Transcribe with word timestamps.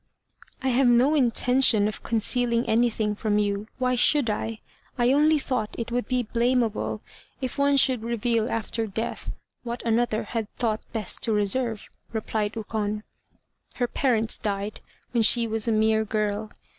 "I 0.63 0.69
have 0.69 0.87
no 0.87 1.13
intention 1.13 1.87
of 1.87 2.01
concealing 2.01 2.67
anything 2.67 3.13
from 3.13 3.37
you. 3.37 3.67
Why 3.77 3.93
should 3.93 4.31
I? 4.31 4.61
I 4.97 5.11
only 5.13 5.37
thought 5.37 5.75
it 5.77 5.91
would 5.91 6.07
be 6.07 6.23
blamable 6.23 7.01
if 7.39 7.59
one 7.59 7.77
should 7.77 8.01
reveal 8.01 8.49
after 8.51 8.87
death 8.87 9.31
what 9.61 9.83
another 9.83 10.23
had 10.23 10.51
thought 10.55 10.81
best 10.91 11.21
to 11.25 11.33
reserve," 11.33 11.87
replied 12.13 12.55
Ukon. 12.55 13.03
"Her 13.75 13.87
parents 13.87 14.39
died 14.39 14.81
when 15.11 15.21
she 15.21 15.45
was 15.45 15.67
a 15.67 15.71
mere 15.71 16.03
girl. 16.03 16.49